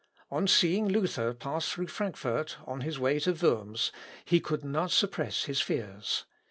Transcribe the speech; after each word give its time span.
On 0.31 0.47
seeing 0.47 0.87
Luther 0.87 1.31
pass 1.35 1.69
through 1.69 1.85
Frankfort 1.85 2.57
on 2.65 2.81
his 2.81 2.97
way 2.97 3.19
to 3.19 3.33
Worms, 3.33 3.91
he 4.25 4.39
could 4.39 4.65
not 4.65 4.89
suppress 4.89 5.43
his 5.43 5.61
fears. 5.61 6.25